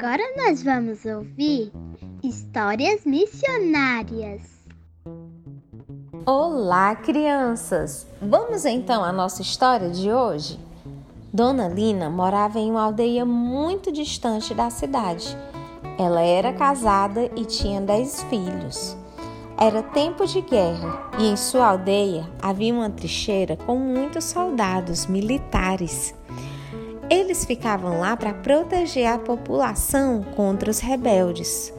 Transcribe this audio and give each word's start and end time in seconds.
Agora 0.00 0.22
nós 0.36 0.62
vamos 0.62 1.04
ouvir 1.04 1.72
histórias 2.22 3.04
missionárias. 3.04 4.42
Olá, 6.24 6.94
crianças! 6.94 8.06
Vamos 8.22 8.64
então 8.64 9.02
à 9.02 9.10
nossa 9.10 9.42
história 9.42 9.90
de 9.90 10.08
hoje? 10.08 10.56
Dona 11.32 11.66
Lina 11.66 12.08
morava 12.08 12.60
em 12.60 12.70
uma 12.70 12.84
aldeia 12.84 13.24
muito 13.24 13.90
distante 13.90 14.54
da 14.54 14.70
cidade. 14.70 15.36
Ela 15.98 16.22
era 16.22 16.52
casada 16.52 17.28
e 17.34 17.44
tinha 17.44 17.80
dez 17.80 18.22
filhos. 18.30 18.96
Era 19.58 19.82
tempo 19.82 20.24
de 20.28 20.40
guerra 20.42 21.10
e 21.18 21.26
em 21.26 21.36
sua 21.36 21.70
aldeia 21.70 22.24
havia 22.40 22.72
uma 22.72 22.88
trincheira 22.88 23.56
com 23.56 23.76
muitos 23.76 24.26
soldados 24.26 25.06
militares. 25.06 26.14
Eles 27.10 27.46
ficavam 27.46 28.00
lá 28.00 28.14
para 28.16 28.34
proteger 28.34 29.06
a 29.06 29.18
população 29.18 30.22
contra 30.36 30.70
os 30.70 30.78
rebeldes. 30.78 31.72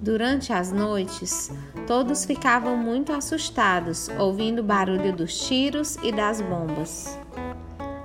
Durante 0.00 0.54
as 0.54 0.72
noites, 0.72 1.50
todos 1.86 2.24
ficavam 2.24 2.74
muito 2.74 3.12
assustados, 3.12 4.08
ouvindo 4.18 4.60
o 4.60 4.64
barulho 4.64 5.12
dos 5.12 5.46
tiros 5.46 5.96
e 6.02 6.10
das 6.10 6.40
bombas. 6.40 7.18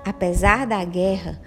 Apesar 0.05 0.67
da 0.67 0.84
guerra, 0.84 1.39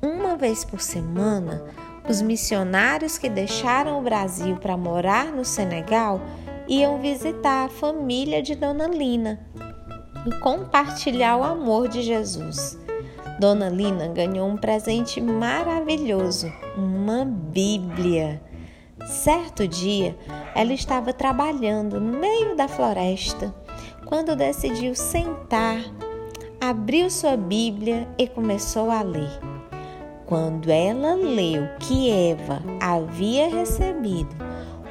uma 0.00 0.34
vez 0.34 0.64
por 0.64 0.80
semana, 0.80 1.62
os 2.08 2.22
missionários 2.22 3.18
que 3.18 3.28
deixaram 3.28 3.98
o 3.98 4.02
Brasil 4.02 4.56
para 4.56 4.78
morar 4.78 5.26
no 5.26 5.44
Senegal 5.44 6.22
iam 6.66 7.02
visitar 7.02 7.66
a 7.66 7.68
família 7.68 8.42
de 8.42 8.54
Dona 8.54 8.86
Lina 8.86 9.46
e 10.26 10.40
compartilhar 10.40 11.36
o 11.36 11.44
amor 11.44 11.86
de 11.86 12.00
Jesus. 12.00 12.78
Dona 13.38 13.68
Lina 13.68 14.08
ganhou 14.08 14.48
um 14.48 14.56
presente 14.56 15.20
maravilhoso, 15.20 16.52
uma 16.76 17.24
Bíblia. 17.24 18.42
Certo 19.06 19.68
dia, 19.68 20.16
ela 20.56 20.72
estava 20.72 21.12
trabalhando 21.12 22.00
no 22.00 22.18
meio 22.18 22.56
da 22.56 22.66
floresta 22.66 23.54
quando 24.04 24.34
decidiu 24.34 24.92
sentar, 24.96 25.78
abriu 26.60 27.08
sua 27.08 27.36
Bíblia 27.36 28.08
e 28.18 28.26
começou 28.26 28.90
a 28.90 29.02
ler. 29.02 29.30
Quando 30.26 30.68
ela 30.68 31.14
leu 31.14 31.68
que 31.78 32.10
Eva 32.10 32.60
havia 32.80 33.48
recebido 33.48 34.34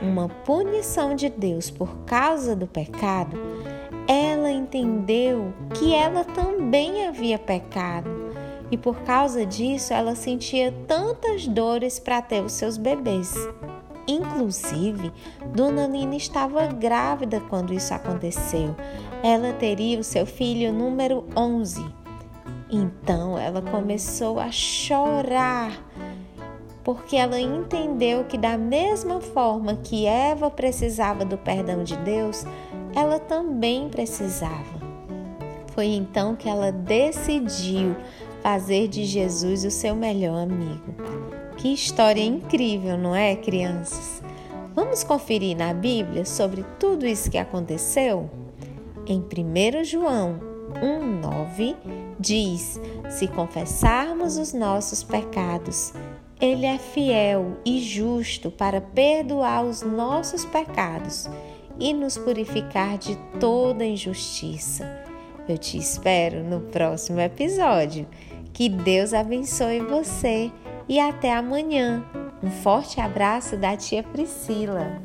uma 0.02 0.30
punição 0.30 1.16
de 1.16 1.30
Deus 1.30 1.70
por 1.70 1.98
causa 2.06 2.56
do 2.56 2.66
pecado, 2.66 3.38
ela 4.08 4.50
entendeu 4.50 5.54
que 5.74 5.94
ela 5.94 6.24
também 6.24 7.06
havia 7.08 7.38
pecado 7.38 8.27
e 8.72 8.78
por 8.78 8.98
causa 9.02 9.46
disso 9.46 9.94
ela 9.94 10.16
sentia 10.16 10.74
tantas 10.88 11.48
dores 11.48 12.00
para 12.00 12.22
ter 12.22 12.44
os 12.44 12.54
seus 12.54 12.78
bebês. 12.78 13.34
Inclusive, 14.08 15.12
Dona 15.54 15.86
Lina 15.86 16.16
estava 16.16 16.66
grávida 16.68 17.42
quando 17.42 17.74
isso 17.74 17.94
aconteceu. 17.94 18.76
Ela 19.22 19.52
teria 19.54 20.00
o 20.00 20.04
seu 20.04 20.26
filho 20.26 20.72
número 20.72 21.26
11. 21.36 21.86
Então 22.70 23.38
ela 23.38 23.62
começou 23.62 24.40
a 24.40 24.52
chorar 24.52 25.72
porque 26.88 27.18
ela 27.18 27.38
entendeu 27.38 28.24
que, 28.24 28.38
da 28.38 28.58
mesma 28.58 29.20
forma 29.20 29.76
que 29.76 30.06
Eva 30.06 30.50
precisava 30.50 31.26
do 31.26 31.38
perdão 31.38 31.84
de 31.84 31.98
Deus, 31.98 32.46
ela 32.96 33.20
também 33.20 33.90
precisava. 33.90 34.88
Foi 35.74 35.88
então 35.88 36.34
que 36.34 36.48
ela 36.48 36.72
decidiu 36.72 37.94
fazer 38.48 38.88
de 38.88 39.04
Jesus 39.04 39.66
o 39.66 39.70
seu 39.70 39.94
melhor 39.94 40.44
amigo. 40.44 40.96
Que 41.58 41.74
história 41.74 42.24
incrível, 42.24 42.98
não 42.98 43.14
é, 43.14 43.36
crianças? 43.36 44.24
Vamos 44.74 45.04
conferir 45.04 45.58
na 45.58 45.74
Bíblia 45.74 46.24
sobre 46.24 46.64
tudo 46.80 47.06
isso 47.06 47.30
que 47.30 47.38
aconteceu? 47.38 48.30
Em 49.06 49.20
1 49.20 49.84
João 49.84 50.40
1,9 50.76 51.76
diz: 52.18 52.80
Se 53.10 53.28
confessarmos 53.28 54.38
os 54.38 54.54
nossos 54.54 55.04
pecados, 55.04 55.92
ele 56.40 56.66
é 56.66 56.78
fiel 56.78 57.58
e 57.66 57.82
justo 57.82 58.50
para 58.50 58.80
perdoar 58.80 59.66
os 59.66 59.82
nossos 59.82 60.46
pecados 60.46 61.30
e 61.78 61.94
nos 61.94 62.18
purificar 62.18 62.98
de 62.98 63.18
toda 63.42 63.84
injustiça. 63.84 65.06
Eu 65.50 65.58
te 65.58 65.78
espero 65.78 66.46
no 66.46 66.62
próximo 66.62 67.20
episódio. 67.20 68.08
Que 68.58 68.68
Deus 68.68 69.14
abençoe 69.14 69.82
você 69.82 70.52
e 70.90 71.00
até 71.00 71.32
amanhã. 71.32 72.04
Um 72.42 72.50
forte 72.50 73.00
abraço 73.00 73.56
da 73.56 73.78
tia 73.78 74.02
Priscila. 74.02 75.00